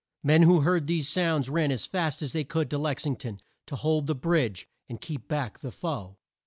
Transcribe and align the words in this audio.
Men 0.23 0.41
who 0.41 0.61
heard 0.61 0.87
these 0.87 1.07
sounds 1.07 1.47
ran 1.47 1.71
as 1.71 1.85
fast 1.85 2.23
as 2.23 2.33
they 2.33 2.43
could 2.43 2.71
to 2.71 2.79
Lex 2.79 3.05
ing 3.05 3.17
ton, 3.17 3.39
to 3.67 3.75
hold 3.75 4.07
the 4.07 4.15
bridge, 4.15 4.67
and 4.89 4.99
keep 4.99 5.27
back 5.27 5.59
the 5.59 5.71
foe. 5.71 6.17